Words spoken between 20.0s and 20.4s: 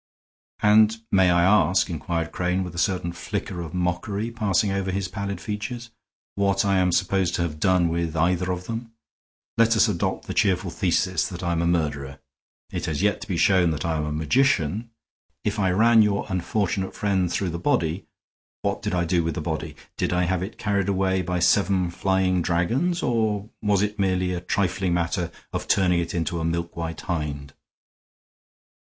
I